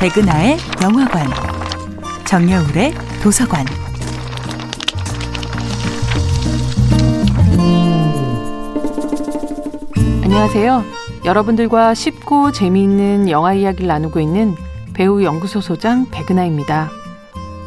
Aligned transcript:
백은하의 0.00 0.58
영화관, 0.80 1.26
정여울의 2.24 2.92
도서관. 3.20 3.66
안녕하세요. 10.22 10.84
여러분들과 11.24 11.94
쉽고 11.94 12.52
재미있는 12.52 13.28
영화 13.28 13.54
이야기를 13.54 13.88
나누고 13.88 14.20
있는 14.20 14.54
배우 14.94 15.24
연구소 15.24 15.60
소장 15.60 16.08
백은하입니다. 16.12 16.90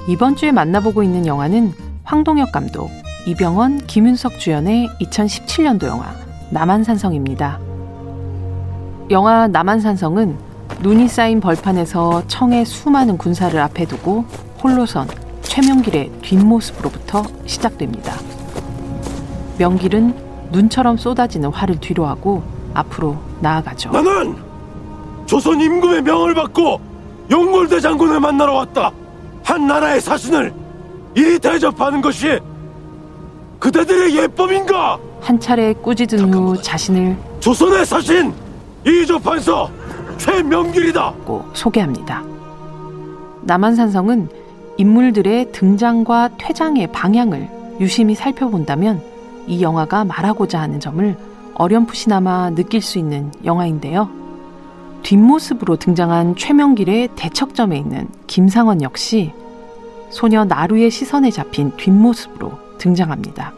이번 0.07 0.37
주에 0.37 0.53
만나보고 0.53 1.03
있는 1.03 1.25
영화는 1.25 1.73
황동혁 2.05 2.53
감독, 2.53 2.89
이병헌, 3.25 3.87
김윤석 3.87 4.39
주연의 4.39 4.87
2017년도 5.01 5.87
영화 5.87 6.15
남한산성입니다. 6.49 7.59
영화 9.09 9.49
남한산성은 9.49 10.50
눈이 10.79 11.07
쌓인 11.07 11.39
벌판에서 11.39 12.23
청의 12.27 12.65
수많은 12.65 13.17
군사를 13.17 13.57
앞에 13.59 13.85
두고 13.85 14.25
홀로선 14.63 15.07
최명길의 15.41 16.11
뒷모습으로부터 16.21 17.23
시작됩니다. 17.45 18.15
명길은 19.57 20.15
눈처럼 20.51 20.97
쏟아지는 20.97 21.49
화를 21.51 21.79
뒤로하고 21.79 22.43
앞으로 22.73 23.17
나아가죠. 23.41 23.91
나는 23.91 24.35
조선 25.25 25.59
임금의 25.61 26.01
명을 26.03 26.33
받고 26.33 26.79
용골대 27.29 27.79
장군을 27.79 28.19
만나러 28.19 28.53
왔다. 28.53 28.91
한 29.43 29.67
나라의 29.67 30.01
사신을 30.01 30.53
이리 31.15 31.37
대접하는 31.39 32.01
것이 32.01 32.39
그대들의 33.59 34.15
예법인가? 34.15 34.97
한 35.21 35.39
차례 35.39 35.73
꾸짖은 35.73 36.33
후 36.33 36.59
자신을 36.61 37.15
조선의 37.39 37.85
사신 37.85 38.33
이조판서 38.85 39.69
최명길이다. 40.21 41.13
고 41.25 41.43
소개합니다. 41.53 42.23
남한산성은 43.41 44.29
인물들의 44.77 45.51
등장과 45.51 46.29
퇴장의 46.37 46.91
방향을 46.91 47.49
유심히 47.79 48.13
살펴본다면 48.13 49.01
이 49.47 49.63
영화가 49.63 50.05
말하고자 50.05 50.61
하는 50.61 50.79
점을 50.79 51.17
어렴풋이나마 51.55 52.51
느낄 52.51 52.83
수 52.83 52.99
있는 52.99 53.31
영화인데요. 53.45 54.09
뒷모습으로 55.01 55.77
등장한 55.77 56.35
최명길의 56.35 57.09
대척점에 57.15 57.75
있는 57.75 58.07
김상원 58.27 58.83
역시 58.83 59.33
소녀 60.11 60.45
나루의 60.45 60.91
시선에 60.91 61.31
잡힌 61.31 61.75
뒷모습으로 61.77 62.51
등장합니다. 62.77 63.53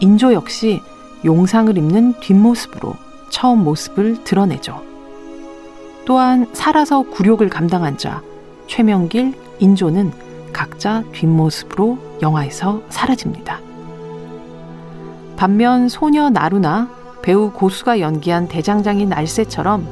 인조 0.00 0.32
역시 0.32 0.80
용상을 1.24 1.76
입는 1.78 2.14
뒷모습으로 2.18 2.94
처음 3.30 3.62
모습을 3.62 4.24
드러내죠. 4.24 4.93
또한 6.04 6.46
살아서 6.52 7.02
굴욕을 7.02 7.48
감당한 7.48 7.96
자 7.96 8.22
최명길, 8.66 9.34
인조는 9.58 10.12
각자 10.52 11.02
뒷모습으로 11.12 11.98
영화에서 12.22 12.82
사라집니다. 12.88 13.60
반면 15.36 15.88
소녀 15.88 16.30
나루나 16.30 16.90
배우 17.22 17.50
고수가 17.50 18.00
연기한 18.00 18.48
대장장인 18.48 19.08
날새처럼 19.08 19.86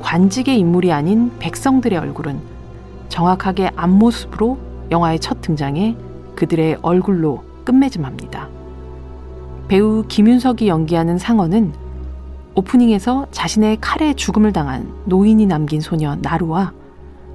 관직의 0.00 0.58
인물이 0.58 0.92
아닌 0.92 1.32
백성들의 1.38 1.98
얼굴은 1.98 2.38
정확하게 3.08 3.70
앞모습으로 3.74 4.58
영화의 4.90 5.18
첫 5.18 5.40
등장에 5.40 5.96
그들의 6.36 6.78
얼굴로 6.82 7.42
끝맺음합니다. 7.64 8.48
배우 9.68 10.04
김윤석이 10.06 10.68
연기하는 10.68 11.16
상어는 11.16 11.72
오프닝에서 12.54 13.26
자신의 13.30 13.78
칼에 13.80 14.14
죽음을 14.14 14.52
당한 14.52 14.92
노인이 15.06 15.44
남긴 15.46 15.80
소녀 15.80 16.16
나루와 16.16 16.72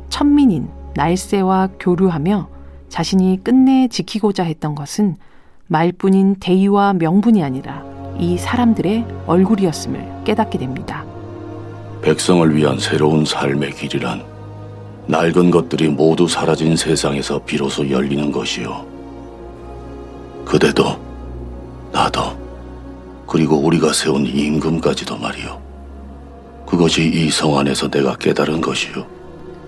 천민인 0.10 0.70
날새와 0.96 1.70
교류하며 1.80 2.48
자신이 2.90 3.44
끝내 3.44 3.88
지키고자 3.88 4.44
했던 4.44 4.76
것은 4.76 5.18
말뿐인 5.68 6.38
대의와 6.40 6.94
명분이 6.94 7.44
아니라 7.44 7.84
이 8.18 8.38
사람들의 8.38 9.06
얼굴이었음을 9.28 10.24
깨닫게 10.24 10.58
됩니다. 10.58 11.06
백성을 12.02 12.56
위한 12.56 12.80
새로운 12.80 13.26
삶의 13.26 13.72
길이란 13.72 14.24
낡은 15.08 15.52
것들이 15.52 15.90
모두 15.90 16.28
사라진 16.28 16.76
세상에서 16.76 17.42
비로소 17.46 17.90
열리는 17.90 18.32
것이요. 18.32 18.86
그대도 20.46 21.09
그리고 23.40 23.56
우리가 23.56 23.94
세운 23.94 24.26
임금까지도 24.26 25.18
말이요. 25.18 25.62
그것이 26.66 27.10
이 27.10 27.32
성 27.32 27.58
안에서 27.58 27.90
내가 27.90 28.18
깨달은 28.18 28.60
것이요. 28.60 29.06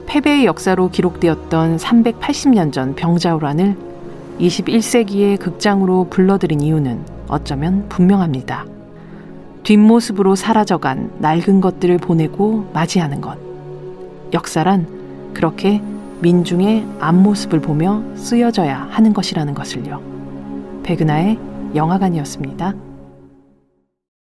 패배의 0.08 0.44
역사로 0.44 0.90
기록되었던 0.90 1.78
380년 1.78 2.74
전 2.74 2.96
병자호란을 2.96 3.78
21세기의 4.42 5.40
극장으로 5.40 6.08
불러들인 6.10 6.60
이유는 6.60 7.06
어쩌면 7.30 7.88
분명합니다. 7.88 8.66
뒷모습으로 9.64 10.36
사라져간 10.36 11.14
낡은 11.20 11.62
것들을 11.62 11.98
보내고 12.00 12.70
맞이하는 12.74 13.22
것. 13.22 13.38
역사란 14.34 15.32
그렇게 15.34 15.82
민중의 16.20 16.86
앞모습을 17.00 17.62
보며 17.62 18.04
쓰여져야 18.16 18.90
하는 18.92 19.14
것이라는 19.14 19.54
것을요. 19.54 20.02
백은하의 20.84 21.40
영화관이었습니다. 21.74 22.91